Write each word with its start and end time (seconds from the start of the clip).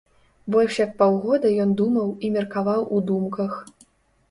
Больш 0.53 0.77
як 0.83 0.95
паўгода 1.01 1.51
ён 1.67 1.75
думаў, 1.83 2.09
і 2.25 2.33
меркаваў 2.39 2.91
у 2.99 3.05
думках. 3.13 3.63